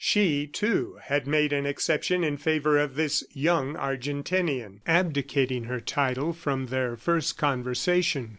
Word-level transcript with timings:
She, 0.03 0.47
too, 0.47 0.97
had 1.03 1.27
made 1.27 1.53
an 1.53 1.67
exception 1.67 2.23
in 2.23 2.37
favor 2.37 2.75
of 2.79 2.95
this 2.95 3.23
young 3.33 3.75
Argentinian, 3.75 4.81
abdicating 4.87 5.65
her 5.65 5.79
title 5.79 6.33
from 6.33 6.65
their 6.65 6.97
first 6.97 7.37
conversation. 7.37 8.29